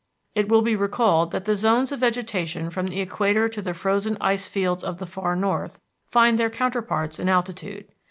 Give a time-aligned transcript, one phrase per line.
[0.33, 4.17] It will be recalled that the zones of vegetation from the equator to the frozen
[4.19, 7.85] ice fields of the far north find their counterparts in altitude.